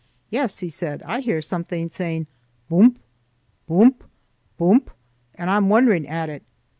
"Yes," 0.31 0.57
he 0.61 0.69
said, 0.69 1.03
"I 1.03 1.19
hear 1.19 1.43
something 1.43 1.87
saying 1.91 2.25
boomp, 2.71 2.97
boomp, 3.69 4.01
boomp, 4.59 4.87
and 5.35 5.47
I'm 5.47 5.69
wondering 5.69 6.07
at 6.07 6.27
it." 6.27 6.41